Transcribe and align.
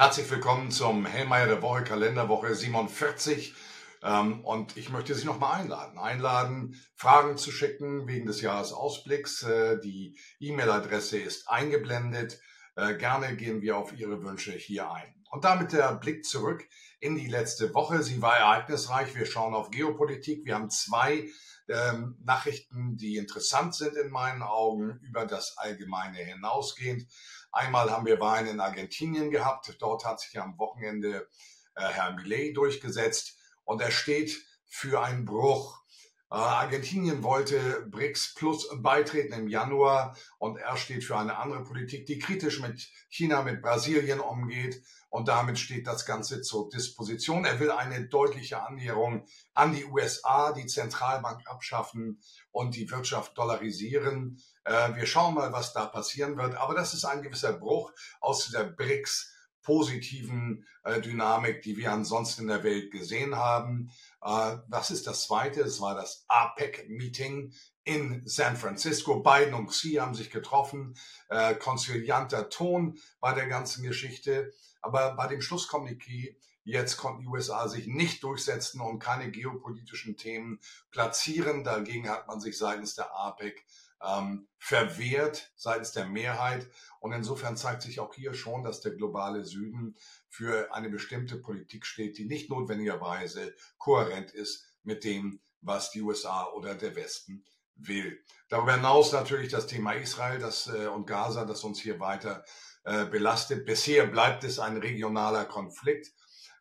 Herzlich 0.00 0.30
willkommen 0.30 0.70
zum 0.70 1.04
Hellmeier 1.04 1.46
der 1.46 1.60
Woche, 1.60 1.84
Kalenderwoche 1.84 2.54
47. 2.54 3.54
Ähm, 4.02 4.42
und 4.46 4.78
ich 4.78 4.88
möchte 4.88 5.14
Sie 5.14 5.26
nochmal 5.26 5.60
einladen. 5.60 5.98
Einladen, 5.98 6.80
Fragen 6.94 7.36
zu 7.36 7.50
schicken 7.52 8.08
wegen 8.08 8.24
des 8.24 8.40
Jahresausblicks. 8.40 9.42
Äh, 9.42 9.78
die 9.78 10.18
E-Mail-Adresse 10.38 11.18
ist 11.18 11.50
eingeblendet. 11.50 12.40
Äh, 12.76 12.94
gerne 12.94 13.36
gehen 13.36 13.60
wir 13.60 13.76
auf 13.76 13.92
Ihre 13.92 14.22
Wünsche 14.24 14.52
hier 14.52 14.90
ein. 14.90 15.22
Und 15.30 15.44
damit 15.44 15.74
der 15.74 15.92
Blick 15.96 16.24
zurück 16.24 16.66
in 17.00 17.16
die 17.16 17.26
letzte 17.26 17.74
Woche. 17.74 18.02
Sie 18.02 18.22
war 18.22 18.36
ereignisreich. 18.36 19.14
Wir 19.14 19.26
schauen 19.26 19.54
auf 19.54 19.70
Geopolitik. 19.70 20.44
Wir 20.44 20.54
haben 20.54 20.70
zwei 20.70 21.28
ähm, 21.68 22.16
Nachrichten, 22.22 22.96
die 22.96 23.16
interessant 23.16 23.74
sind 23.74 23.96
in 23.96 24.10
meinen 24.10 24.42
Augen, 24.42 25.00
über 25.02 25.26
das 25.26 25.56
Allgemeine 25.56 26.18
hinausgehend. 26.18 27.06
Einmal 27.52 27.90
haben 27.90 28.06
wir 28.06 28.20
Wahlen 28.20 28.46
in 28.46 28.60
Argentinien 28.60 29.30
gehabt. 29.30 29.74
Dort 29.80 30.04
hat 30.04 30.20
sich 30.20 30.38
am 30.38 30.58
Wochenende 30.58 31.28
äh, 31.74 31.82
Herr 31.82 32.12
Millet 32.12 32.56
durchgesetzt 32.56 33.38
und 33.64 33.80
er 33.80 33.90
steht 33.90 34.36
für 34.66 35.02
einen 35.02 35.24
Bruch. 35.24 35.82
Argentinien 36.30 37.24
wollte 37.24 37.86
BRICS 37.90 38.34
Plus 38.34 38.68
beitreten 38.76 39.32
im 39.32 39.48
Januar 39.48 40.16
und 40.38 40.58
er 40.58 40.76
steht 40.76 41.04
für 41.04 41.18
eine 41.18 41.36
andere 41.36 41.64
Politik, 41.64 42.06
die 42.06 42.20
kritisch 42.20 42.60
mit 42.60 42.88
China, 43.08 43.42
mit 43.42 43.60
Brasilien 43.60 44.20
umgeht 44.20 44.80
und 45.08 45.26
damit 45.26 45.58
steht 45.58 45.88
das 45.88 46.06
Ganze 46.06 46.40
zur 46.40 46.68
Disposition. 46.68 47.44
Er 47.44 47.58
will 47.58 47.72
eine 47.72 48.06
deutliche 48.06 48.62
Annäherung 48.62 49.26
an 49.54 49.74
die 49.74 49.84
USA, 49.84 50.52
die 50.52 50.66
Zentralbank 50.66 51.42
abschaffen 51.48 52.20
und 52.52 52.76
die 52.76 52.88
Wirtschaft 52.92 53.36
dollarisieren. 53.36 54.40
Äh, 54.62 54.94
wir 54.94 55.06
schauen 55.06 55.34
mal, 55.34 55.52
was 55.52 55.72
da 55.72 55.86
passieren 55.86 56.36
wird. 56.36 56.54
Aber 56.54 56.74
das 56.74 56.94
ist 56.94 57.04
ein 57.04 57.22
gewisser 57.22 57.52
Bruch 57.54 57.92
aus 58.20 58.50
der 58.50 58.64
BRICS 58.64 59.34
positiven 59.62 60.66
äh, 60.84 61.00
Dynamik, 61.00 61.62
die 61.62 61.76
wir 61.76 61.92
ansonsten 61.92 62.42
in 62.42 62.48
der 62.48 62.64
Welt 62.64 62.90
gesehen 62.90 63.36
haben. 63.36 63.90
Äh, 64.22 64.58
was 64.68 64.90
ist 64.90 65.06
das 65.06 65.24
Zweite? 65.24 65.60
Es 65.62 65.80
war 65.80 65.94
das 65.94 66.24
APEC-Meeting 66.28 67.52
in 67.84 68.22
San 68.26 68.56
Francisco. 68.56 69.20
Biden 69.20 69.54
und 69.54 69.68
Xi 69.68 69.94
haben 69.94 70.14
sich 70.14 70.30
getroffen. 70.30 70.96
Äh, 71.28 71.54
konzilianter 71.54 72.48
Ton 72.50 72.98
bei 73.20 73.32
der 73.32 73.46
ganzen 73.46 73.82
Geschichte. 73.82 74.52
Aber 74.82 75.14
bei 75.14 75.26
dem 75.26 75.40
Schlusskommuniqué 75.40 76.36
Jetzt 76.64 76.98
konnten 76.98 77.22
die 77.22 77.26
USA 77.26 77.68
sich 77.68 77.86
nicht 77.86 78.22
durchsetzen 78.22 78.80
und 78.80 78.98
keine 78.98 79.30
geopolitischen 79.30 80.16
Themen 80.16 80.60
platzieren. 80.90 81.64
Dagegen 81.64 82.08
hat 82.08 82.28
man 82.28 82.40
sich 82.40 82.58
seitens 82.58 82.94
der 82.94 83.14
APEC 83.14 83.64
ähm, 84.02 84.48
verwehrt, 84.58 85.52
seitens 85.56 85.92
der 85.92 86.06
Mehrheit. 86.06 86.68
Und 87.00 87.12
insofern 87.12 87.56
zeigt 87.56 87.82
sich 87.82 88.00
auch 88.00 88.14
hier 88.14 88.34
schon, 88.34 88.62
dass 88.62 88.80
der 88.80 88.92
globale 88.92 89.44
Süden 89.44 89.96
für 90.28 90.74
eine 90.74 90.90
bestimmte 90.90 91.36
Politik 91.36 91.86
steht, 91.86 92.18
die 92.18 92.26
nicht 92.26 92.50
notwendigerweise 92.50 93.54
kohärent 93.78 94.32
ist 94.32 94.64
mit 94.82 95.04
dem, 95.04 95.40
was 95.60 95.90
die 95.90 96.02
USA 96.02 96.46
oder 96.52 96.74
der 96.74 96.96
Westen 96.96 97.44
will. 97.76 98.22
Darüber 98.48 98.74
hinaus 98.74 99.12
natürlich 99.12 99.50
das 99.50 99.66
Thema 99.66 99.92
Israel 99.92 100.38
das, 100.38 100.66
äh, 100.66 100.86
und 100.86 101.06
Gaza, 101.06 101.44
das 101.44 101.64
uns 101.64 101.80
hier 101.80 102.00
weiter 102.00 102.44
äh, 102.84 103.06
belastet. 103.06 103.66
Bisher 103.66 104.06
bleibt 104.06 104.44
es 104.44 104.58
ein 104.58 104.76
regionaler 104.76 105.44
Konflikt 105.44 106.12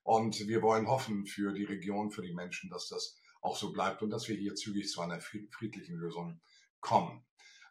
und 0.03 0.47
wir 0.47 0.61
wollen 0.61 0.87
hoffen 0.87 1.25
für 1.25 1.53
die 1.53 1.65
Region, 1.65 2.11
für 2.11 2.21
die 2.21 2.33
Menschen, 2.33 2.69
dass 2.69 2.87
das 2.87 3.17
auch 3.41 3.57
so 3.57 3.71
bleibt 3.71 4.01
und 4.01 4.09
dass 4.09 4.27
wir 4.27 4.35
hier 4.35 4.55
zügig 4.55 4.89
zu 4.89 5.01
einer 5.01 5.21
friedlichen 5.21 5.95
Lösung 5.95 6.41
kommen. 6.79 7.23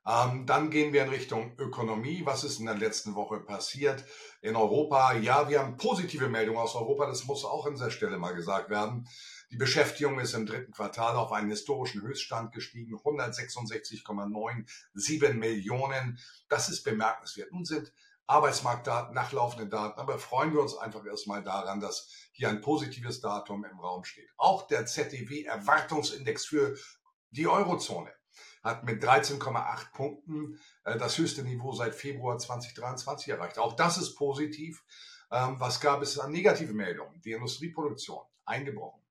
Ähm, 0.06 0.46
dann 0.46 0.70
gehen 0.70 0.92
wir 0.92 1.02
in 1.02 1.10
Richtung 1.10 1.54
Ökonomie. 1.58 2.22
Was 2.24 2.44
ist 2.44 2.60
in 2.60 2.66
der 2.66 2.76
letzten 2.76 3.14
Woche 3.14 3.40
passiert 3.40 4.04
in 4.40 4.56
Europa? 4.56 5.12
Ja, 5.14 5.48
wir 5.48 5.60
haben 5.60 5.76
positive 5.76 6.28
Meldungen 6.28 6.60
aus 6.60 6.74
Europa. 6.74 7.06
Das 7.06 7.24
muss 7.24 7.44
auch 7.44 7.66
an 7.66 7.74
dieser 7.74 7.90
Stelle 7.90 8.18
mal 8.18 8.34
gesagt 8.34 8.70
werden. 8.70 9.08
Die 9.50 9.56
Beschäftigung 9.56 10.20
ist 10.20 10.34
im 10.34 10.46
dritten 10.46 10.72
Quartal 10.72 11.16
auf 11.16 11.32
einen 11.32 11.48
historischen 11.48 12.02
Höchststand 12.02 12.52
gestiegen, 12.52 12.96
166,97 12.96 15.32
Millionen. 15.34 16.18
Das 16.48 16.68
ist 16.68 16.84
bemerkenswert. 16.84 17.50
Nun 17.52 17.64
sind 17.64 17.92
Arbeitsmarktdaten, 18.26 19.14
nachlaufende 19.14 19.66
Daten, 19.66 19.98
aber 19.98 20.18
freuen 20.18 20.52
wir 20.52 20.60
uns 20.60 20.76
einfach 20.76 21.06
erstmal 21.06 21.42
daran, 21.42 21.80
dass 21.80 22.12
hier 22.32 22.50
ein 22.50 22.60
positives 22.60 23.22
Datum 23.22 23.64
im 23.64 23.80
Raum 23.80 24.04
steht. 24.04 24.28
Auch 24.36 24.66
der 24.66 24.84
ZDW 24.84 25.44
Erwartungsindex 25.44 26.44
für 26.44 26.76
die 27.30 27.48
Eurozone 27.48 28.12
hat 28.68 28.84
mit 28.84 29.02
13,8 29.02 29.92
Punkten 29.92 30.60
äh, 30.84 30.96
das 30.98 31.18
höchste 31.18 31.42
Niveau 31.42 31.72
seit 31.72 31.94
Februar 31.94 32.38
2023 32.38 33.28
erreicht. 33.28 33.58
Auch 33.58 33.74
das 33.74 33.98
ist 33.98 34.14
positiv. 34.14 34.84
Ähm, 35.30 35.58
was 35.58 35.80
gab 35.80 36.02
es 36.02 36.18
an 36.18 36.32
negative 36.32 36.72
Meldungen? 36.72 37.20
Die 37.22 37.32
Industrieproduktion 37.32 38.22
eingebrochen. 38.44 39.02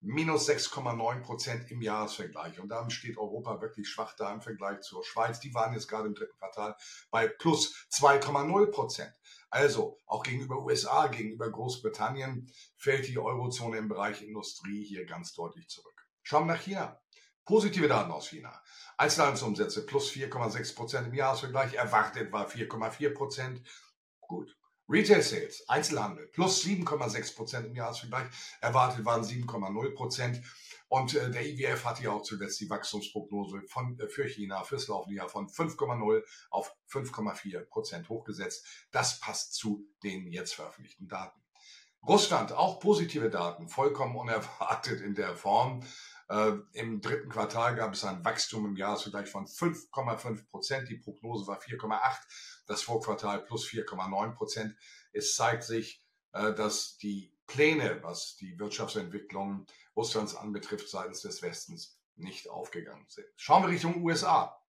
Minus 0.00 0.48
6,9 0.48 1.20
Prozent 1.22 1.70
im 1.70 1.82
Jahresvergleich. 1.82 2.60
Und 2.60 2.68
damit 2.68 2.92
steht 2.92 3.18
Europa 3.18 3.60
wirklich 3.60 3.88
schwach 3.88 4.14
da 4.14 4.32
im 4.32 4.40
Vergleich 4.40 4.80
zur 4.80 5.04
Schweiz. 5.04 5.40
Die 5.40 5.52
waren 5.54 5.72
jetzt 5.72 5.88
gerade 5.88 6.06
im 6.06 6.14
dritten 6.14 6.36
Quartal 6.38 6.76
bei 7.10 7.26
plus 7.26 7.74
2,0 7.90 8.66
Prozent. 8.70 9.12
Also 9.50 9.98
auch 10.06 10.22
gegenüber 10.22 10.62
USA, 10.62 11.06
gegenüber 11.08 11.50
Großbritannien 11.50 12.50
fällt 12.76 13.08
die 13.08 13.18
Eurozone 13.18 13.78
im 13.78 13.88
Bereich 13.88 14.22
Industrie 14.22 14.84
hier 14.84 15.06
ganz 15.06 15.32
deutlich 15.34 15.68
zurück. 15.68 16.06
Schauen 16.22 16.46
wir 16.46 16.54
nach 16.54 16.60
China. 16.60 17.00
Positive 17.46 17.86
Daten 17.86 18.10
aus 18.10 18.28
China. 18.28 18.60
Einzelhandelsumsätze 18.98 19.86
plus 19.86 20.10
4,6 20.10 20.74
Prozent 20.74 21.06
im 21.06 21.14
Jahresvergleich. 21.14 21.74
Erwartet 21.74 22.32
war 22.32 22.48
4,4 22.48 23.14
Prozent. 23.14 23.62
Gut. 24.20 24.56
Retail 24.88 25.22
Sales, 25.22 25.68
Einzelhandel, 25.68 26.28
plus 26.28 26.62
7,6 26.64 27.34
Prozent 27.34 27.66
im 27.66 27.74
Jahresvergleich. 27.74 28.28
Erwartet 28.60 29.04
waren 29.04 29.24
7,0 29.24 29.94
Prozent. 29.94 30.42
Und 30.88 31.14
äh, 31.14 31.30
der 31.30 31.44
IWF 31.44 31.84
hatte 31.84 32.04
ja 32.04 32.10
auch 32.10 32.22
zuletzt 32.22 32.60
die 32.60 32.70
Wachstumsprognose 32.70 33.62
von, 33.68 33.98
äh, 33.98 34.08
für 34.08 34.28
China 34.28 34.62
fürs 34.62 34.86
laufende 34.86 35.16
Jahr 35.16 35.28
von 35.28 35.48
5,0 35.48 36.22
auf 36.50 36.72
5,4 36.90 37.64
Prozent 37.64 38.08
hochgesetzt. 38.08 38.64
Das 38.92 39.18
passt 39.18 39.54
zu 39.54 39.88
den 40.04 40.30
jetzt 40.30 40.54
veröffentlichten 40.54 41.08
Daten. 41.08 41.40
Russland, 42.06 42.52
auch 42.52 42.78
positive 42.78 43.30
Daten, 43.30 43.68
vollkommen 43.68 44.14
unerwartet 44.14 45.00
in 45.00 45.16
der 45.16 45.34
Form. 45.34 45.82
Äh, 46.28 46.52
Im 46.72 47.00
dritten 47.00 47.28
Quartal 47.28 47.76
gab 47.76 47.94
es 47.94 48.04
ein 48.04 48.24
Wachstum 48.24 48.66
im 48.66 48.76
Jahresvergleich 48.76 49.28
von 49.28 49.46
5,5 49.46 50.48
Prozent. 50.48 50.88
Die 50.88 50.96
Prognose 50.96 51.46
war 51.46 51.60
4,8. 51.60 52.16
Das 52.66 52.82
Vorquartal 52.82 53.44
plus 53.44 53.66
4,9 53.66 54.34
Prozent. 54.34 54.76
Es 55.12 55.34
zeigt 55.34 55.62
sich, 55.62 56.02
äh, 56.32 56.52
dass 56.52 56.96
die 56.98 57.32
Pläne, 57.46 58.02
was 58.02 58.36
die 58.36 58.58
Wirtschaftsentwicklung 58.58 59.66
Russlands 59.96 60.34
anbetrifft, 60.34 60.88
seitens 60.88 61.22
des 61.22 61.42
Westens 61.42 61.98
nicht 62.16 62.48
aufgegangen 62.48 63.06
sind. 63.08 63.26
Schauen 63.36 63.62
wir 63.62 63.70
Richtung 63.70 64.02
USA. 64.02 64.60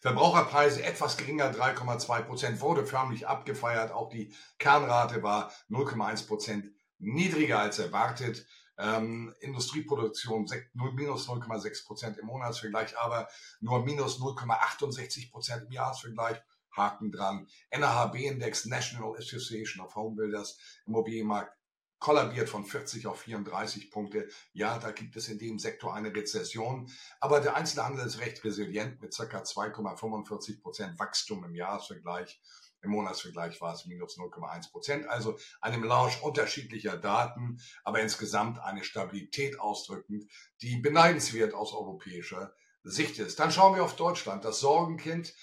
Verbraucherpreise 0.00 0.82
etwas 0.82 1.16
geringer, 1.16 1.50
3,2 1.50 2.22
Prozent, 2.22 2.60
wurde 2.60 2.86
förmlich 2.86 3.26
abgefeiert. 3.26 3.90
Auch 3.90 4.10
die 4.10 4.34
Kernrate 4.58 5.22
war 5.22 5.50
0,1 5.70 6.26
Prozent 6.26 6.70
niedriger 6.98 7.58
als 7.58 7.78
erwartet. 7.78 8.46
Ähm, 8.76 9.34
Industrieproduktion 9.40 10.46
minus 10.74 11.28
0,6 11.28 11.86
Prozent 11.86 12.18
im 12.18 12.26
Monatsvergleich, 12.26 12.98
aber 12.98 13.28
nur 13.60 13.84
minus 13.84 14.18
0,68 14.18 15.30
Prozent 15.30 15.64
im 15.66 15.72
Jahresvergleich. 15.72 16.40
Haken 16.76 17.12
dran. 17.12 17.46
NAHB-Index, 17.70 18.66
National 18.66 19.16
Association 19.16 19.84
of 19.84 19.94
Home 19.94 20.16
Builders, 20.16 20.58
Immobilienmarkt 20.86 21.56
kollabiert 22.04 22.50
von 22.50 22.66
40 22.66 23.06
auf 23.06 23.20
34 23.20 23.90
Punkte. 23.90 24.28
Ja, 24.52 24.78
da 24.78 24.90
gibt 24.90 25.16
es 25.16 25.28
in 25.30 25.38
dem 25.38 25.58
Sektor 25.58 25.94
eine 25.94 26.14
Rezession, 26.14 26.90
aber 27.18 27.40
der 27.40 27.56
Einzelhandel 27.56 28.06
ist 28.06 28.20
recht 28.20 28.44
resilient 28.44 29.00
mit 29.00 29.16
ca. 29.16 29.22
2,45 29.24 30.60
Prozent 30.60 30.98
Wachstum 30.98 31.44
im 31.44 31.54
Jahresvergleich. 31.54 32.42
Im 32.84 32.90
Monatsvergleich 32.90 33.60
war 33.60 33.74
es 33.74 33.86
minus 33.86 34.18
0,1 34.18 34.70
Prozent. 34.70 35.08
Also 35.08 35.38
eine 35.60 35.78
Melange 35.78 36.12
unterschiedlicher 36.22 36.96
Daten, 36.96 37.58
aber 37.82 38.00
insgesamt 38.00 38.58
eine 38.60 38.84
Stabilität 38.84 39.58
ausdrückend, 39.58 40.30
die 40.60 40.76
beneidenswert 40.76 41.54
aus 41.54 41.72
europäischer 41.72 42.54
Sicht 42.82 43.18
ist. 43.18 43.40
Dann 43.40 43.50
schauen 43.50 43.74
wir 43.74 43.82
auf 43.82 43.96
Deutschland, 43.96 44.44
das 44.44 44.60
Sorgenkind. 44.60 45.34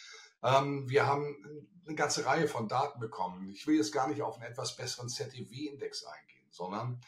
Ähm, 0.44 0.88
wir 0.88 1.08
haben 1.08 1.36
eine 1.86 1.96
ganze 1.96 2.26
Reihe 2.26 2.48
von 2.48 2.68
Daten 2.68 3.00
bekommen. 3.00 3.50
Ich 3.50 3.66
will 3.68 3.76
jetzt 3.76 3.92
gar 3.92 4.08
nicht 4.08 4.22
auf 4.22 4.36
einen 4.36 4.50
etwas 4.50 4.76
besseren 4.76 5.10
ZTW-Index 5.10 6.06
eingehen, 6.06 6.48
sondern 6.52 7.02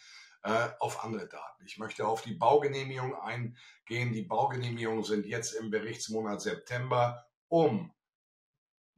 äh, 0.44 0.70
auf 0.80 1.04
andere 1.04 1.28
Daten. 1.28 1.66
Ich 1.66 1.78
möchte 1.78 2.06
auf 2.08 2.22
die 2.22 2.34
Baugenehmigung 2.34 3.16
eingehen. 3.16 4.12
Die 4.12 4.24
Baugenehmigungen 4.24 5.04
sind 5.04 5.26
jetzt 5.26 5.54
im 5.54 5.70
Berichtsmonat 5.70 6.42
September 6.42 7.26
um 7.48 7.93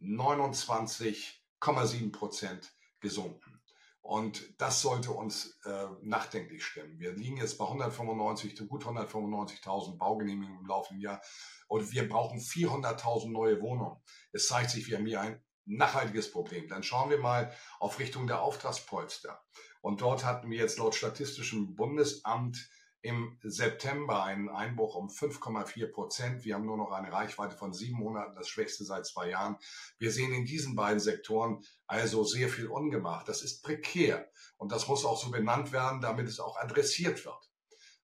29,7 0.01 2.11
Prozent 2.11 2.73
gesunken. 2.99 3.61
Und 4.01 4.61
das 4.61 4.83
sollte 4.83 5.11
uns 5.11 5.59
äh, 5.65 5.87
nachdenklich 6.03 6.63
stimmen. 6.63 6.99
Wir 6.99 7.13
liegen 7.13 7.37
jetzt 7.37 7.57
bei 7.57 7.65
195, 7.65 8.67
gut 8.67 8.85
195.000 8.85 9.97
Baugenehmigungen 9.97 10.59
im 10.59 10.67
laufenden 10.67 11.01
Jahr 11.01 11.21
und 11.67 11.91
wir 11.91 12.07
brauchen 12.07 12.39
400.000 12.39 13.31
neue 13.31 13.59
Wohnungen. 13.61 13.97
Es 14.31 14.47
zeigt 14.47 14.69
sich, 14.69 14.87
wir 14.87 14.97
haben 14.97 15.07
hier 15.07 15.21
ein 15.21 15.43
nachhaltiges 15.65 16.31
Problem. 16.31 16.67
Dann 16.67 16.83
schauen 16.83 17.09
wir 17.09 17.17
mal 17.17 17.51
auf 17.79 17.97
Richtung 17.97 18.27
der 18.27 18.41
Auftragspolster. 18.41 19.43
Und 19.81 20.01
dort 20.01 20.23
hatten 20.23 20.51
wir 20.51 20.59
jetzt 20.59 20.77
laut 20.77 20.93
Statistischem 20.93 21.75
Bundesamt 21.75 22.69
im 23.05 23.37
September 23.43 24.23
einen 24.23 24.49
Einbruch 24.49 24.95
um 24.95 25.09
5,4 25.09 25.91
Prozent. 25.91 26.43
Wir 26.43 26.55
haben 26.55 26.65
nur 26.65 26.75
noch 26.75 26.91
eine 26.91 27.13
Reichweite 27.13 27.55
von 27.55 27.71
sieben 27.71 27.99
Monaten, 27.99 28.35
das 28.35 28.49
schwächste 28.49 28.83
seit 28.83 29.05
zwei 29.05 29.29
Jahren. 29.29 29.57
Wir 29.99 30.11
sehen 30.11 30.33
in 30.33 30.45
diesen 30.45 30.75
beiden 30.75 30.99
Sektoren 30.99 31.63
also 31.85 32.23
sehr 32.23 32.49
viel 32.49 32.65
Ungemacht. 32.65 33.29
Das 33.29 33.43
ist 33.43 33.61
prekär 33.61 34.27
und 34.57 34.71
das 34.71 34.87
muss 34.87 35.05
auch 35.05 35.21
so 35.21 35.29
benannt 35.29 35.71
werden, 35.71 36.01
damit 36.01 36.27
es 36.27 36.39
auch 36.39 36.57
adressiert 36.57 37.23
wird. 37.25 37.51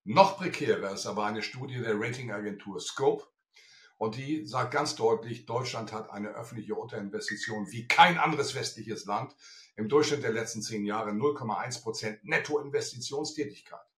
Noch 0.04 0.38
prekärer 0.38 0.92
ist 0.92 1.08
aber 1.08 1.26
eine 1.26 1.42
Studie 1.42 1.80
der 1.80 2.00
Ratingagentur 2.00 2.80
Scope. 2.80 3.26
Und 3.98 4.18
die 4.18 4.46
sagt 4.46 4.72
ganz 4.72 4.96
deutlich, 4.96 5.48
Deutschland 5.48 5.94
hat 5.94 6.12
eine 6.12 6.30
öffentliche 6.30 6.76
Unterinvestition 6.76 7.72
wie 7.72 7.88
kein 7.88 8.20
anderes 8.20 8.54
westliches 8.54 9.06
Land. 9.06 9.36
Im 9.76 9.90
Durchschnitt 9.90 10.22
der 10.22 10.32
letzten 10.32 10.62
zehn 10.62 10.86
Jahre 10.86 11.10
0,1 11.10 11.82
Prozent 11.82 12.24
Nettoinvestitionstätigkeit. 12.24 13.91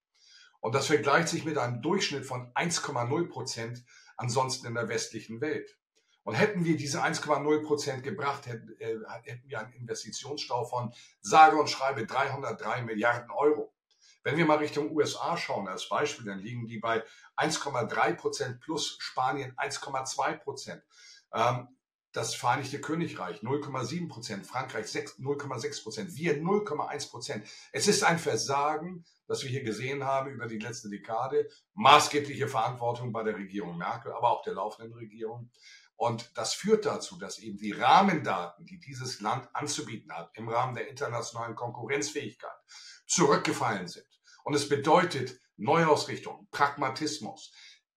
Und 0.64 0.74
das 0.74 0.88
vergleicht 0.88 1.28
sich 1.28 1.44
mit 1.44 1.58
einem 1.58 1.82
Durchschnitt 1.82 2.26
von 2.26 2.54
1,0 2.54 3.28
Prozent 3.28 3.84
ansonsten 4.16 4.66
in 4.66 4.76
der 4.76 4.88
westlichen 4.88 5.42
Welt. 5.42 5.78
Und 6.24 6.36
hätten 6.36 6.64
wir 6.64 6.78
diese 6.78 7.04
1,0 7.04 7.66
Prozent 7.66 8.02
gebracht, 8.02 8.46
hätten, 8.46 8.74
äh, 8.80 8.96
hätten 9.24 9.50
wir 9.50 9.60
einen 9.60 9.74
Investitionsstau 9.74 10.64
von 10.64 10.94
sage 11.20 11.58
und 11.58 11.70
schreibe 11.70 12.06
303 12.06 12.84
Milliarden 12.84 13.30
Euro. 13.32 13.74
Wenn 14.24 14.38
wir 14.38 14.46
mal 14.46 14.60
Richtung 14.60 14.96
USA 14.96 15.36
schauen 15.36 15.68
als 15.68 15.90
Beispiel, 15.90 16.28
dann 16.28 16.40
liegen 16.40 16.66
die 16.66 16.80
bei 16.80 17.04
1,3 17.36 18.14
Prozent 18.14 18.62
plus 18.62 18.96
Spanien 19.02 19.54
1,2 19.58 20.38
Prozent. 20.38 20.82
Ähm, 21.34 21.68
das 22.14 22.36
Vereinigte 22.36 22.80
Königreich 22.80 23.42
0,7 23.42 24.08
Prozent, 24.08 24.46
Frankreich 24.46 24.86
0,6 24.86 25.84
Prozent, 25.84 26.16
wir 26.16 26.38
0,1 26.38 27.10
Prozent. 27.10 27.48
Es 27.72 27.88
ist 27.88 28.04
ein 28.04 28.20
Versagen, 28.20 29.04
das 29.28 29.44
wir 29.44 29.50
hier 29.50 29.64
gesehen 29.64 30.04
haben 30.04 30.30
über 30.30 30.48
die 30.48 30.60
letzte 30.60 30.90
Dekade. 30.90 31.50
Maßgebliche 31.74 32.48
Verantwortung 32.48 33.12
bei 33.12 33.24
der 33.24 33.36
Regierung 33.36 33.78
Merkel, 33.78 34.14
aber 34.14 34.30
auch 34.30 34.44
der 34.44 34.54
laufenden 34.54 34.94
Regierung. 34.94 35.50
Und 35.96 36.38
das 36.38 36.54
führt 36.54 36.86
dazu, 36.86 37.18
dass 37.18 37.40
eben 37.40 37.58
die 37.58 37.72
Rahmendaten, 37.72 38.66
die 38.66 38.80
dieses 38.80 39.20
Land 39.20 39.48
anzubieten 39.54 40.14
hat, 40.14 40.32
im 40.36 40.50
Rahmen 40.50 40.76
der 40.76 40.90
internationalen 40.90 41.56
Konkurrenzfähigkeit 41.56 42.52
zurückgefallen 43.08 43.88
sind. 43.88 44.08
Und 44.44 44.54
es 44.54 44.70
bedeutet 44.70 45.40
Neuausrichtung, 45.58 46.48
Pragmatismus, 46.52 47.54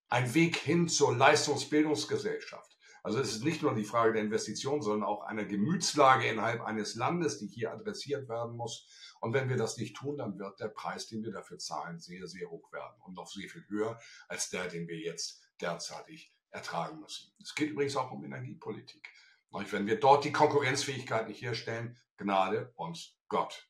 ein 0.09 0.33
Weg 0.35 0.57
hin 0.57 0.89
zur 0.89 1.17
Leistungsbildungsgesellschaft. 1.17 2.76
Also 3.07 3.21
es 3.21 3.37
ist 3.37 3.45
nicht 3.45 3.63
nur 3.63 3.73
die 3.73 3.85
Frage 3.85 4.15
der 4.15 4.23
Investition, 4.23 4.83
sondern 4.83 5.09
auch 5.09 5.23
einer 5.23 5.45
Gemütslage 5.45 6.27
innerhalb 6.27 6.63
eines 6.63 6.97
Landes, 6.97 7.39
die 7.39 7.47
hier 7.47 7.71
adressiert 7.71 8.29
werden 8.29 8.57
muss. 8.57 8.89
Und 9.21 9.33
wenn 9.33 9.49
wir 9.49 9.57
das 9.57 9.77
nicht 9.77 9.95
tun, 9.95 10.19
dann 10.19 10.41
wird 10.41 10.59
der 10.59 10.67
Preis, 10.67 11.07
den 11.07 11.23
wir 11.23 11.31
dafür 11.31 11.57
zahlen, 11.59 12.01
sehr, 12.01 12.27
sehr 12.27 12.51
hoch 12.51 12.73
werden 12.73 13.01
und 13.03 13.15
noch 13.15 13.29
sehr 13.29 13.49
viel 13.49 13.65
höher 13.69 13.97
als 14.27 14.51
der, 14.51 14.67
den 14.67 14.89
wir 14.89 14.99
jetzt 14.99 15.41
derzeitig 15.61 16.35
ertragen 16.51 16.99
müssen. 16.99 17.33
Es 17.41 17.55
geht 17.55 17.71
übrigens 17.71 17.95
auch 17.95 18.11
um 18.11 18.25
Energiepolitik. 18.25 19.09
Wenn 19.53 19.87
wir 19.87 20.01
dort 20.01 20.25
die 20.25 20.33
Konkurrenzfähigkeit 20.33 21.29
nicht 21.29 21.43
herstellen, 21.43 21.97
Gnade 22.17 22.73
uns 22.75 23.17
Gott. 23.29 23.69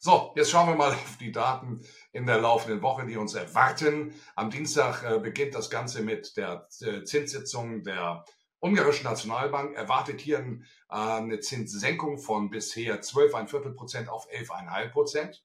So, 0.00 0.32
jetzt 0.34 0.50
schauen 0.50 0.66
wir 0.66 0.74
mal 0.74 0.90
auf 0.94 1.16
die 1.20 1.30
Daten 1.30 1.86
in 2.10 2.26
der 2.26 2.40
laufenden 2.40 2.82
Woche, 2.82 3.06
die 3.06 3.16
uns 3.18 3.34
erwarten. 3.34 4.12
Am 4.34 4.50
Dienstag 4.50 5.04
äh, 5.04 5.20
beginnt 5.20 5.54
das 5.54 5.70
Ganze 5.70 6.02
mit 6.02 6.36
der 6.36 6.66
äh, 6.80 7.04
Zinssitzung 7.04 7.84
der 7.84 8.24
ungarischen 8.64 9.04
Nationalbank. 9.04 9.76
Erwartet 9.76 10.20
hier 10.20 10.38
ein, 10.38 10.64
äh, 10.90 10.94
eine 10.94 11.40
Zinssenkung 11.40 12.18
von 12.18 12.50
bisher 12.50 13.02
12,25 13.02 13.74
Prozent 13.74 14.08
auf 14.08 14.26
11,5 14.30 14.88
Prozent. 14.90 15.44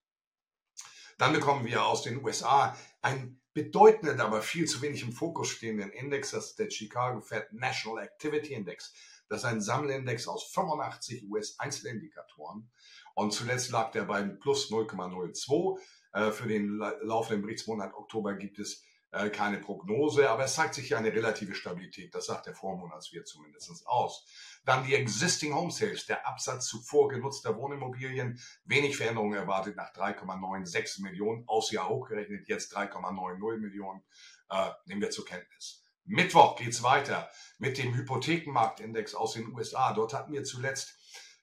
Dann 1.18 1.34
bekommen 1.34 1.66
wir 1.66 1.86
aus 1.86 2.04
den 2.04 2.24
USA 2.24 2.78
einen 3.02 3.42
bedeutenden, 3.54 4.22
aber 4.22 4.42
viel 4.42 4.68
zu 4.68 4.82
wenig 4.82 5.04
im 5.04 5.12
Fokus 5.12 5.50
stehenden 5.50 5.90
Index, 5.90 6.32
das 6.32 6.52
ist 6.52 6.60
der 6.60 6.70
Chicago 6.70 7.20
Fed 7.20 7.52
National 7.52 8.04
Activity 8.04 8.54
Index. 8.54 8.94
Das 9.28 9.42
ist 9.42 9.46
ein 9.46 9.60
Sammelindex 9.60 10.28
aus 10.28 10.46
85 10.54 11.30
US-Einzelindikatoren. 11.30 12.72
Und 13.16 13.34
zuletzt 13.34 13.70
lag 13.72 13.92
der 13.92 14.04
bei 14.04 14.24
plus 14.24 14.72
0,02. 14.72 15.78
Äh, 16.14 16.32
für 16.32 16.48
den 16.48 16.78
laufenden 17.02 17.42
Berichtsmonat 17.42 17.94
Oktober 17.94 18.34
gibt 18.36 18.60
es 18.60 18.84
äh, 19.12 19.30
keine 19.30 19.58
Prognose, 19.58 20.30
aber 20.30 20.46
es 20.46 20.56
zeigt 20.56 20.76
sich 20.76 20.90
ja 20.90 20.98
eine 20.98 21.12
relative 21.12 21.56
Stabilität. 21.56 22.14
Das 22.14 22.28
sagt 22.28 22.46
der 22.46 22.54
Vormonatswert 22.54 23.28
zumindest 23.28 23.88
aus. 23.88 24.26
Dann 24.66 24.86
die 24.86 24.96
Existing 24.96 25.54
Home 25.54 25.72
Sales, 25.72 26.06
der 26.06 26.28
Absatz 26.28 26.68
zuvor 26.68 27.10
genutzter 27.10 27.58
Wohnimmobilien, 27.58 28.40
wenig 28.66 28.98
Veränderungen 28.98 29.38
erwartet 29.38 29.76
nach 29.76 29.94
3,96 29.94 31.02
Millionen, 31.02 31.44
aus 31.48 31.72
Jahr 31.72 31.90
hochgerechnet 31.90 32.48
jetzt 32.48 32.76
3,90 32.76 33.58
Millionen, 33.58 34.04
äh, 34.50 34.70
nehmen 34.86 35.02
wir 35.02 35.10
zur 35.10 35.26
Kenntnis. 35.26 35.84
Mittwoch 36.06 36.56
geht's 36.56 36.82
weiter 36.82 37.30
mit 37.60 37.78
dem 37.78 37.94
Hypothekenmarktindex 37.94 39.14
aus 39.14 39.34
den 39.34 39.54
USA. 39.54 39.94
Dort 39.94 40.14
hatten 40.14 40.34
wir 40.34 40.44
zuletzt 40.44 40.96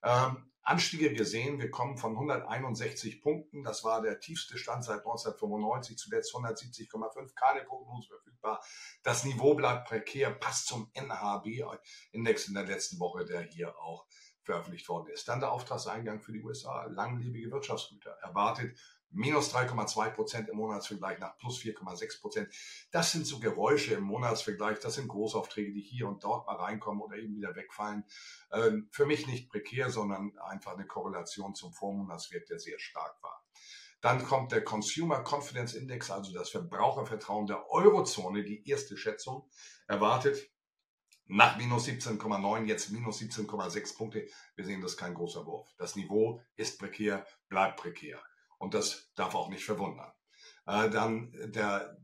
ähm, 0.02 0.50
Anstiege 0.66 1.12
gesehen. 1.12 1.60
Wir 1.60 1.70
kommen 1.70 1.96
von 1.96 2.12
161 2.12 3.22
Punkten. 3.22 3.62
Das 3.62 3.84
war 3.84 4.02
der 4.02 4.18
tiefste 4.18 4.58
Stand 4.58 4.84
seit 4.84 4.98
1995, 4.98 5.96
zuletzt 5.96 6.34
170,5. 6.34 7.34
Keine 7.34 7.64
Prognose 7.64 8.08
verfügbar. 8.08 8.60
Das 9.04 9.24
Niveau 9.24 9.54
bleibt 9.54 9.88
prekär, 9.88 10.30
passt 10.30 10.66
zum 10.66 10.90
NHB-Index 10.94 12.48
in 12.48 12.54
der 12.54 12.64
letzten 12.64 12.98
Woche, 12.98 13.24
der 13.24 13.42
hier 13.42 13.78
auch 13.78 14.06
veröffentlicht 14.42 14.88
worden 14.88 15.08
ist. 15.12 15.28
Dann 15.28 15.40
der 15.40 15.52
Auftragseingang 15.52 16.20
für 16.20 16.32
die 16.32 16.42
USA. 16.42 16.86
Langlebige 16.86 17.50
Wirtschaftsgüter 17.50 18.10
erwartet 18.22 18.76
minus 19.10 19.54
3,2 19.54 20.10
Prozent 20.10 20.48
im 20.48 20.56
Monatsvergleich 20.56 21.18
nach 21.18 21.36
plus 21.38 21.58
4,6 21.58 22.20
Prozent. 22.20 22.48
Das 22.90 23.12
sind 23.12 23.26
so 23.26 23.38
Geräusche 23.38 23.94
im 23.94 24.04
Monatsvergleich. 24.04 24.78
Das 24.80 24.94
sind 24.94 25.08
Großaufträge, 25.08 25.72
die 25.72 25.80
hier 25.80 26.08
und 26.08 26.24
dort 26.24 26.46
mal 26.46 26.56
reinkommen 26.56 27.02
oder 27.02 27.16
eben 27.16 27.34
wieder 27.34 27.54
wegfallen. 27.54 28.04
Ähm, 28.52 28.88
für 28.92 29.06
mich 29.06 29.26
nicht 29.26 29.48
prekär, 29.50 29.90
sondern 29.90 30.36
einfach 30.38 30.74
eine 30.74 30.86
Korrelation 30.86 31.54
zum 31.54 31.72
Vormonatswert, 31.72 32.48
der 32.50 32.58
sehr 32.58 32.78
stark 32.78 33.22
war. 33.22 33.44
Dann 34.00 34.22
kommt 34.24 34.52
der 34.52 34.62
Consumer 34.62 35.24
Confidence 35.24 35.74
Index, 35.74 36.10
also 36.10 36.32
das 36.32 36.50
Verbrauchervertrauen 36.50 37.46
der 37.46 37.70
Eurozone, 37.70 38.44
die 38.44 38.68
erste 38.68 38.96
Schätzung 38.96 39.48
erwartet. 39.88 40.50
Nach 41.28 41.56
minus 41.56 41.88
17,9, 41.88 42.66
jetzt 42.66 42.90
minus 42.92 43.20
17,6 43.20 43.96
Punkte. 43.96 44.28
Wir 44.54 44.64
sehen, 44.64 44.80
das 44.80 44.92
ist 44.92 44.96
kein 44.96 45.14
großer 45.14 45.44
Wurf. 45.44 45.74
Das 45.76 45.96
Niveau 45.96 46.40
ist 46.54 46.78
prekär, 46.78 47.26
bleibt 47.48 47.80
prekär. 47.80 48.22
Und 48.58 48.74
das 48.74 49.10
darf 49.14 49.34
auch 49.34 49.48
nicht 49.48 49.64
verwundern. 49.64 50.12
Äh, 50.66 50.90
dann 50.90 51.32
der 51.52 51.96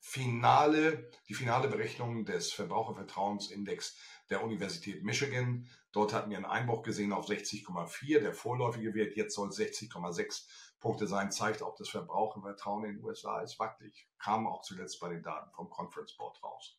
finale, 0.00 1.10
die 1.28 1.34
finale 1.34 1.68
Berechnung 1.68 2.24
des 2.24 2.52
Verbrauchervertrauensindex 2.52 3.96
der 4.30 4.42
Universität 4.42 5.02
Michigan. 5.04 5.68
Dort 5.92 6.12
hatten 6.12 6.30
wir 6.30 6.36
einen 6.36 6.46
Einbruch 6.46 6.82
gesehen 6.82 7.12
auf 7.12 7.26
60,4. 7.26 8.20
Der 8.20 8.32
vorläufige 8.32 8.94
Wert 8.94 9.16
jetzt 9.16 9.34
soll 9.34 9.48
60,6 9.48 10.46
Punkte 10.80 11.06
sein, 11.06 11.32
zeigt 11.32 11.62
auch 11.62 11.74
das 11.74 11.88
Verbrauchervertrauen 11.88 12.84
in 12.84 12.96
den 12.96 13.04
USA 13.04 13.40
ist 13.40 13.58
wackelig. 13.58 14.08
Kam 14.18 14.46
auch 14.46 14.62
zuletzt 14.62 15.00
bei 15.00 15.08
den 15.08 15.22
Daten 15.22 15.50
vom 15.52 15.68
Conference 15.68 16.16
Board 16.16 16.42
raus. 16.42 16.78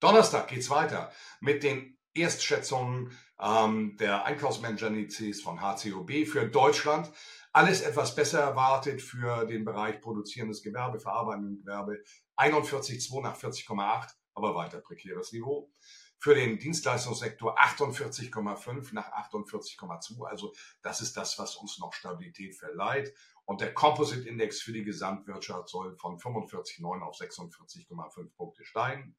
Donnerstag 0.00 0.48
geht's 0.48 0.68
weiter 0.68 1.12
mit 1.40 1.62
den 1.62 1.96
Erstschätzungen 2.12 3.16
ähm, 3.38 3.96
der 3.98 4.24
Einkaufsmanager-Indizes 4.24 5.42
von 5.42 5.60
HCOB 5.60 6.26
für 6.26 6.48
Deutschland 6.48 7.10
alles 7.56 7.80
etwas 7.80 8.14
besser 8.14 8.40
erwartet 8.40 9.00
für 9.00 9.46
den 9.46 9.64
Bereich 9.64 10.02
produzierendes 10.02 10.62
Gewerbe, 10.62 11.00
verarbeitendes 11.00 11.60
Gewerbe. 11.60 12.04
41,2 12.36 13.22
nach 13.22 13.38
40,8, 13.38 14.10
aber 14.34 14.54
weiter 14.54 14.82
prekäres 14.82 15.32
Niveau. 15.32 15.72
Für 16.18 16.34
den 16.34 16.58
Dienstleistungssektor 16.58 17.58
48,5 17.58 18.92
nach 18.92 19.10
48,2. 19.10 20.26
Also 20.26 20.52
das 20.82 21.00
ist 21.00 21.16
das, 21.16 21.38
was 21.38 21.56
uns 21.56 21.78
noch 21.78 21.94
Stabilität 21.94 22.54
verleiht. 22.54 23.14
Und 23.46 23.62
der 23.62 23.72
Composite 23.72 24.28
Index 24.28 24.60
für 24.60 24.74
die 24.74 24.84
Gesamtwirtschaft 24.84 25.70
soll 25.70 25.96
von 25.96 26.18
45,9 26.18 27.00
auf 27.00 27.16
46,5 27.16 28.34
Punkte 28.36 28.66
steigen. 28.66 29.16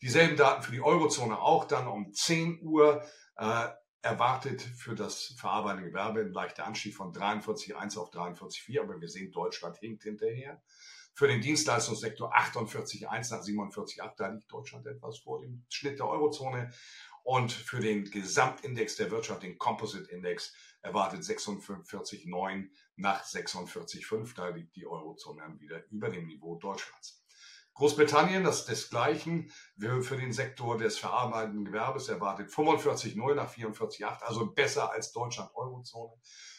Dieselben 0.00 0.38
Daten 0.38 0.62
für 0.62 0.72
die 0.72 0.80
Eurozone 0.80 1.38
auch 1.38 1.66
dann 1.66 1.86
um 1.86 2.14
10 2.14 2.60
Uhr. 2.62 3.04
Äh, 3.36 3.68
erwartet 4.04 4.60
für 4.60 4.94
das 4.94 5.34
verarbeitende 5.38 5.88
Gewerbe 5.88 6.20
ein 6.20 6.32
leichter 6.32 6.66
Anstieg 6.66 6.94
von 6.94 7.12
43,1 7.12 7.98
auf 7.98 8.10
43,4, 8.12 8.82
aber 8.82 9.00
wir 9.00 9.08
sehen, 9.08 9.32
Deutschland 9.32 9.78
hinkt 9.78 10.02
hinterher. 10.02 10.62
Für 11.14 11.26
den 11.26 11.40
Dienstleistungssektor 11.40 12.36
48,1 12.36 13.08
nach 13.08 13.42
47,8, 13.42 14.12
da 14.16 14.28
liegt 14.28 14.52
Deutschland 14.52 14.86
etwas 14.86 15.18
vor 15.18 15.40
dem 15.40 15.64
Schnitt 15.70 16.00
der 16.00 16.08
Eurozone. 16.08 16.70
Und 17.22 17.52
für 17.52 17.80
den 17.80 18.04
Gesamtindex 18.04 18.96
der 18.96 19.10
Wirtschaft, 19.10 19.42
den 19.42 19.56
Composite 19.56 20.10
Index, 20.10 20.52
erwartet 20.82 21.22
46,9 21.22 22.68
nach 22.96 23.24
46,5, 23.24 24.34
da 24.34 24.48
liegt 24.48 24.76
die 24.76 24.86
Eurozone 24.86 25.40
dann 25.40 25.58
wieder 25.58 25.82
über 25.90 26.10
dem 26.10 26.26
Niveau 26.26 26.56
Deutschlands. 26.56 27.23
Großbritannien, 27.74 28.44
das 28.44 28.66
desgleichen, 28.66 29.50
für 29.78 30.16
den 30.16 30.32
Sektor 30.32 30.78
des 30.78 30.96
verarbeitenden 30.96 31.64
Gewerbes 31.64 32.08
erwartet 32.08 32.50
45,0 32.50 33.34
nach 33.34 33.52
44,8, 33.52 34.22
also 34.22 34.52
besser 34.52 34.92
als 34.92 35.10
Deutschland 35.12 35.50
Eurozone. 35.54 36.12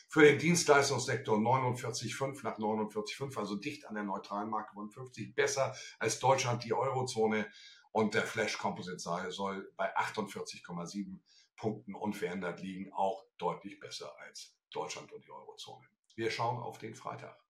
Für 0.09 0.23
den 0.23 0.37
Dienstleistungssektor 0.39 1.37
49,5 1.37 2.43
nach 2.43 2.57
49,5, 2.57 3.37
also 3.37 3.55
dicht 3.55 3.87
an 3.87 3.95
der 3.95 4.03
neutralen 4.03 4.49
Marke 4.49 4.73
von 4.73 4.89
50, 4.89 5.33
besser 5.35 5.73
als 5.99 6.19
Deutschland 6.19 6.63
die 6.63 6.73
Eurozone. 6.73 7.49
Und 7.91 8.13
der 8.13 8.23
Flash 8.23 8.57
Composite 8.57 8.99
soll 8.99 9.71
bei 9.77 9.95
48,7 9.97 11.19
Punkten 11.55 11.95
unverändert 11.95 12.59
liegen, 12.59 12.91
auch 12.91 13.25
deutlich 13.37 13.79
besser 13.79 14.13
als 14.19 14.53
Deutschland 14.69 15.13
und 15.13 15.23
die 15.23 15.31
Eurozone. 15.31 15.85
Wir 16.15 16.29
schauen 16.29 16.61
auf 16.61 16.77
den 16.77 16.93
Freitag. 16.93 17.44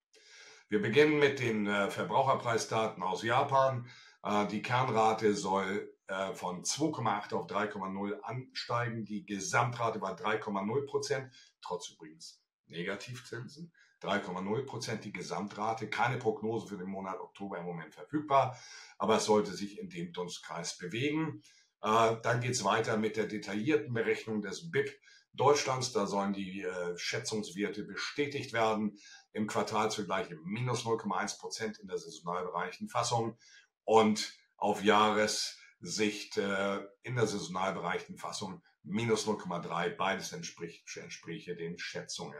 Wir 0.67 0.81
beginnen 0.81 1.19
mit 1.19 1.39
den 1.39 1.67
äh, 1.67 1.91
Verbraucherpreisdaten 1.91 3.03
aus 3.03 3.21
Japan. 3.21 3.87
Äh, 4.23 4.47
die 4.47 4.63
Kernrate 4.63 5.35
soll 5.35 5.93
äh, 6.07 6.33
von 6.33 6.63
2,8 6.63 7.35
auf 7.35 7.45
3,0 7.45 8.19
ansteigen. 8.21 9.05
Die 9.05 9.25
Gesamtrate 9.27 10.01
war 10.01 10.17
3,0 10.17 10.85
Prozent, 10.87 11.31
trotz 11.61 11.91
übrigens 11.91 12.41
Negativzinsen. 12.65 13.71
3,0 14.01 14.65
Prozent 14.65 15.05
die 15.05 15.13
Gesamtrate. 15.13 15.87
Keine 15.87 16.17
Prognose 16.17 16.67
für 16.67 16.77
den 16.77 16.89
Monat 16.89 17.19
Oktober 17.19 17.59
im 17.59 17.65
Moment 17.65 17.93
verfügbar, 17.93 18.59
aber 18.97 19.17
es 19.17 19.25
sollte 19.25 19.53
sich 19.53 19.77
in 19.79 19.89
dem 19.89 20.13
Dunstkreis 20.13 20.79
bewegen. 20.79 21.43
Äh, 21.83 22.15
dann 22.23 22.41
geht 22.41 22.53
es 22.53 22.63
weiter 22.63 22.97
mit 22.97 23.17
der 23.17 23.27
detaillierten 23.27 23.93
Berechnung 23.93 24.41
des 24.41 24.71
BIP 24.71 24.89
Deutschlands. 25.33 25.91
Da 25.91 26.07
sollen 26.07 26.33
die 26.33 26.65
Schätzungswerte 26.95 27.83
bestätigt 27.83 28.53
werden. 28.53 28.97
Im 29.35 29.47
Quartalsvergleich 29.47 30.29
minus 30.45 30.85
0,1 30.85 31.39
Prozent 31.39 31.77
in 31.79 31.89
der 31.89 31.97
saisonal 31.97 32.45
bereichten 32.45 32.87
Fassung 32.87 33.37
und 33.83 34.33
auf 34.55 34.81
Jahressicht 34.81 36.37
äh, 36.37 36.79
in 37.03 37.17
der 37.17 37.27
saisonal 37.27 37.73
bereichten 37.73 38.17
Fassung 38.17 38.63
minus 38.83 39.27
0,3. 39.27 39.89
Beides 39.89 40.31
entspricht, 40.31 40.85
entspricht 40.95 41.47
den 41.47 41.77
Schätzungen. 41.77 42.39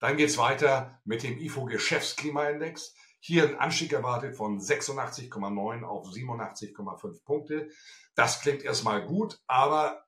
Dann 0.00 0.18
geht 0.18 0.28
es 0.28 0.36
weiter 0.36 1.00
mit 1.06 1.22
dem 1.22 1.38
IFO 1.38 1.64
Geschäftsklimaindex. 1.64 2.94
Hier 3.20 3.48
ein 3.48 3.58
Anstieg 3.58 3.94
erwartet 3.94 4.36
von 4.36 4.60
86,9 4.60 5.82
auf 5.82 6.08
87,5 6.08 7.24
Punkte. 7.24 7.70
Das 8.14 8.42
klingt 8.42 8.62
erstmal 8.62 9.02
gut, 9.06 9.40
aber 9.46 10.04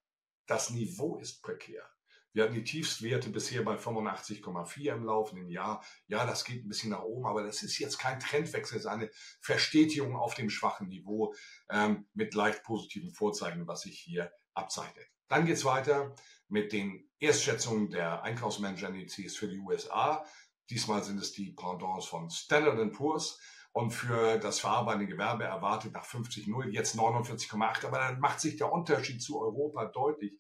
das 0.46 0.68
Niveau 0.68 1.16
ist 1.16 1.42
prekär. 1.42 1.88
Wir 2.32 2.44
hatten 2.44 2.54
die 2.54 2.64
Tiefstwerte 2.64 3.30
bisher 3.30 3.62
bei 3.62 3.76
85,4 3.76 4.94
im 4.94 5.04
laufenden 5.04 5.50
Jahr. 5.50 5.84
Ja, 6.06 6.24
das 6.24 6.44
geht 6.44 6.64
ein 6.64 6.68
bisschen 6.68 6.90
nach 6.90 7.02
oben, 7.02 7.26
aber 7.26 7.42
das 7.42 7.62
ist 7.62 7.78
jetzt 7.78 7.98
kein 7.98 8.20
Trendwechsel, 8.20 8.78
es 8.78 8.84
ist 8.84 8.90
eine 8.90 9.10
Verstetigung 9.40 10.16
auf 10.16 10.34
dem 10.34 10.50
schwachen 10.50 10.88
Niveau 10.88 11.34
ähm, 11.70 12.06
mit 12.14 12.34
leicht 12.34 12.62
positiven 12.62 13.12
Vorzeichen, 13.12 13.66
was 13.66 13.82
sich 13.82 13.98
hier 13.98 14.32
abzeichnet. 14.54 15.06
Dann 15.28 15.46
geht's 15.46 15.64
weiter 15.64 16.14
mit 16.48 16.72
den 16.72 17.08
Erstschätzungen 17.18 17.90
der 17.90 18.22
Einkaufsmanager-Indizes 18.22 19.36
für 19.36 19.48
die 19.48 19.58
USA. 19.58 20.24
Diesmal 20.70 21.04
sind 21.04 21.20
es 21.20 21.32
die 21.32 21.52
Pendants 21.52 22.06
von 22.06 22.30
Standard 22.30 22.92
Poor's. 22.92 23.38
Und 23.72 23.92
für 23.92 24.38
das 24.38 24.58
verarbeitende 24.58 25.06
Gewerbe 25.06 25.44
erwartet 25.44 25.92
nach 25.92 26.04
50,0 26.04 26.70
jetzt 26.70 26.96
49,8. 26.96 27.86
Aber 27.86 27.98
dann 27.98 28.18
macht 28.18 28.40
sich 28.40 28.56
der 28.56 28.72
Unterschied 28.72 29.22
zu 29.22 29.40
Europa 29.40 29.84
deutlich 29.84 30.32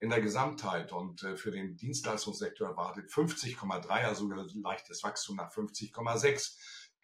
in 0.00 0.10
der 0.10 0.20
Gesamtheit. 0.20 0.92
Und 0.92 1.22
äh, 1.22 1.36
für 1.36 1.50
den 1.50 1.76
Dienstleistungssektor 1.76 2.68
erwartet 2.68 3.10
50,3, 3.10 3.88
also 3.88 4.28
leichtes 4.28 5.02
Wachstum 5.02 5.36
nach 5.36 5.52
50,6. 5.52 6.56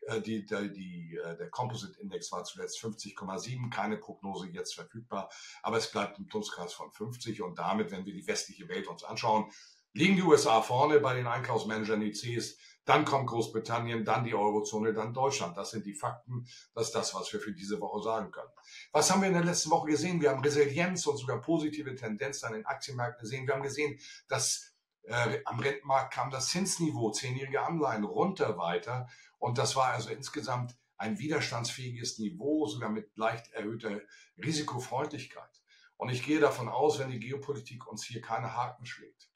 Äh, 0.07 0.21
die, 0.21 0.45
die, 0.45 0.73
die, 0.73 1.17
äh, 1.17 1.37
der 1.37 1.51
Composite 1.51 1.99
Index 2.01 2.31
war 2.33 2.45
zuletzt 2.45 2.79
50,7, 2.83 3.71
keine 3.71 3.97
Prognose 3.97 4.49
jetzt 4.49 4.75
verfügbar, 4.75 5.31
aber 5.63 5.79
es 5.79 5.91
bleibt 5.91 6.19
ein 6.19 6.27
Pluskreis 6.27 6.73
von 6.73 6.93
50 6.93 7.43
und 7.43 7.59
damit, 7.59 7.91
wenn 7.91 8.05
wir 8.05 8.13
die 8.13 8.27
westliche 8.27 8.69
Welt 8.69 8.87
uns 8.87 9.05
anschauen, 9.05 9.51
liegen 9.95 10.17
die 10.17 10.23
USA 10.23 10.61
vorne 10.61 11.01
bei 11.01 11.15
den 11.15 11.27
Einkaufsmanagern 11.27 12.03
ICs, 12.03 12.57
dann 12.85 13.07
kommt 13.07 13.29
Großbritannien, 13.29 14.05
dann 14.05 14.25
die 14.25 14.35
Eurozone, 14.35 14.93
dann 14.93 15.15
Deutschland. 15.15 15.57
Das 15.57 15.71
sind 15.71 15.87
die 15.87 15.95
Fakten. 15.95 16.47
Das 16.75 16.89
ist 16.89 16.95
das, 16.95 17.15
was 17.15 17.33
wir 17.33 17.41
für 17.41 17.53
diese 17.53 17.81
Woche 17.81 18.03
sagen 18.03 18.31
können. 18.31 18.51
Was 18.93 19.11
haben 19.11 19.23
wir 19.23 19.29
in 19.29 19.35
der 19.35 19.45
letzten 19.45 19.71
Woche 19.71 19.89
gesehen? 19.89 20.21
Wir 20.21 20.31
haben 20.31 20.43
Resilienz 20.43 21.07
und 21.07 21.17
sogar 21.17 21.41
positive 21.41 21.95
Tendenzen 21.95 22.47
an 22.47 22.53
den 22.53 22.67
Aktienmärkten 22.67 23.23
gesehen. 23.23 23.47
Wir 23.47 23.55
haben 23.55 23.63
gesehen, 23.63 23.99
dass 24.29 24.75
äh, 25.05 25.41
am 25.47 25.61
Rentenmarkt 25.61 26.13
kam 26.13 26.31
das 26.31 26.49
Zinsniveau, 26.49 27.11
zehnjährige 27.11 27.63
Anleihen 27.63 28.05
runter 28.05 28.59
weiter. 28.59 29.09
Und 29.39 29.57
das 29.57 29.77
war 29.77 29.87
also 29.93 30.11
insgesamt 30.11 30.77
ein 30.97 31.19
widerstandsfähiges 31.19 32.19
Niveau, 32.19 32.67
sogar 32.67 32.91
mit 32.91 33.17
leicht 33.17 33.51
erhöhter 33.53 34.01
Risikofreundlichkeit. 34.39 35.63
Und 35.97 36.11
ich 36.11 36.23
gehe 36.23 36.41
davon 36.41 36.69
aus, 36.69 36.99
wenn 36.99 37.11
die 37.11 37.21
Geopolitik 37.21 37.87
uns 37.87 38.05
hier 38.05 38.21
keine 38.21 38.55
Haken 38.55 38.85
schlägt, 38.85 39.31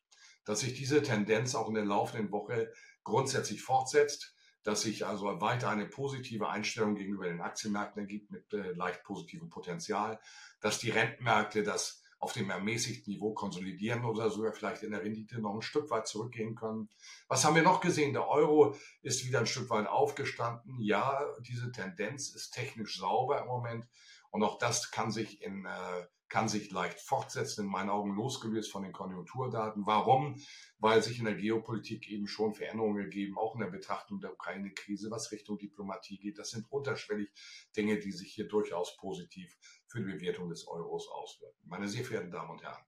dass 0.48 0.60
sich 0.60 0.72
diese 0.72 1.02
Tendenz 1.02 1.54
auch 1.54 1.68
in 1.68 1.74
der 1.74 1.84
laufenden 1.84 2.32
Woche 2.32 2.72
grundsätzlich 3.04 3.60
fortsetzt, 3.60 4.34
dass 4.62 4.80
sich 4.80 5.04
also 5.04 5.26
weiter 5.42 5.68
eine 5.68 5.84
positive 5.84 6.48
Einstellung 6.48 6.94
gegenüber 6.94 7.26
den 7.26 7.42
Aktienmärkten 7.42 8.00
ergibt 8.00 8.30
mit 8.30 8.50
äh, 8.54 8.72
leicht 8.72 9.02
positivem 9.02 9.50
Potenzial, 9.50 10.18
dass 10.60 10.78
die 10.78 10.88
Rentenmärkte 10.88 11.62
das 11.62 12.02
auf 12.18 12.32
dem 12.32 12.48
ermäßigten 12.48 13.12
Niveau 13.12 13.34
konsolidieren 13.34 14.06
oder 14.06 14.30
sogar 14.30 14.52
vielleicht 14.54 14.82
in 14.82 14.92
der 14.92 15.02
Rendite 15.02 15.38
noch 15.38 15.54
ein 15.54 15.60
Stück 15.60 15.90
weit 15.90 16.06
zurückgehen 16.06 16.54
können. 16.54 16.88
Was 17.28 17.44
haben 17.44 17.54
wir 17.54 17.62
noch 17.62 17.82
gesehen? 17.82 18.14
Der 18.14 18.26
Euro 18.26 18.74
ist 19.02 19.26
wieder 19.26 19.40
ein 19.40 19.46
Stück 19.46 19.68
weit 19.68 19.86
aufgestanden. 19.86 20.80
Ja, 20.80 21.20
diese 21.40 21.70
Tendenz 21.72 22.30
ist 22.30 22.52
technisch 22.52 22.96
sauber 22.96 23.42
im 23.42 23.48
Moment 23.48 23.86
und 24.30 24.42
auch 24.42 24.56
das 24.56 24.90
kann 24.90 25.10
sich 25.10 25.42
in 25.42 25.66
äh, 25.66 26.06
kann 26.28 26.48
sich 26.48 26.70
leicht 26.70 27.00
fortsetzen, 27.00 27.64
in 27.64 27.70
meinen 27.70 27.90
Augen 27.90 28.14
losgelöst 28.14 28.70
von 28.70 28.82
den 28.82 28.92
Konjunkturdaten. 28.92 29.86
Warum? 29.86 30.40
Weil 30.78 31.02
sich 31.02 31.18
in 31.18 31.24
der 31.24 31.34
Geopolitik 31.34 32.08
eben 32.08 32.26
schon 32.26 32.54
Veränderungen 32.54 33.02
ergeben, 33.02 33.38
auch 33.38 33.54
in 33.54 33.60
der 33.60 33.68
Betrachtung 33.68 34.20
der 34.20 34.32
Ukraine-Krise, 34.32 35.10
was 35.10 35.32
Richtung 35.32 35.58
Diplomatie 35.58 36.18
geht. 36.18 36.38
Das 36.38 36.50
sind 36.50 36.70
unterschwellig 36.70 37.30
Dinge, 37.76 37.98
die 37.98 38.12
sich 38.12 38.32
hier 38.32 38.46
durchaus 38.46 38.96
positiv 38.96 39.56
für 39.86 40.00
die 40.00 40.12
Bewertung 40.12 40.50
des 40.50 40.66
Euros 40.68 41.08
auswirken. 41.08 41.58
Meine 41.64 41.88
sehr 41.88 42.04
verehrten 42.04 42.30
Damen 42.30 42.50
und 42.50 42.62
Herren, 42.62 42.84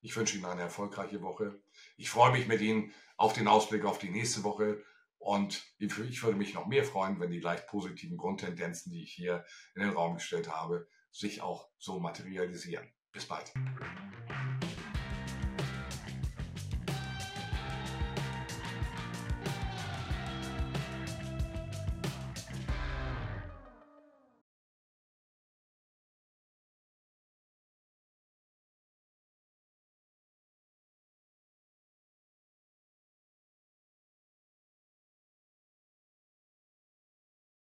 ich 0.00 0.16
wünsche 0.16 0.36
Ihnen 0.36 0.46
eine 0.46 0.62
erfolgreiche 0.62 1.22
Woche. 1.22 1.62
Ich 1.96 2.10
freue 2.10 2.32
mich 2.32 2.48
mit 2.48 2.60
Ihnen 2.60 2.92
auf 3.16 3.32
den 3.32 3.46
Ausblick 3.46 3.84
auf 3.84 3.98
die 3.98 4.10
nächste 4.10 4.42
Woche. 4.42 4.82
Und 5.18 5.62
ich 5.78 5.96
würde 5.96 6.36
mich 6.36 6.54
noch 6.54 6.66
mehr 6.66 6.82
freuen, 6.82 7.20
wenn 7.20 7.30
die 7.30 7.38
leicht 7.38 7.68
positiven 7.68 8.16
Grundtendenzen, 8.16 8.90
die 8.90 9.04
ich 9.04 9.12
hier 9.12 9.44
in 9.76 9.82
den 9.82 9.92
Raum 9.92 10.14
gestellt 10.14 10.50
habe, 10.50 10.88
sich 11.12 11.42
auch 11.42 11.68
so 11.78 12.00
materialisieren. 12.00 12.90
Bis 13.12 13.26
bald. 13.26 13.52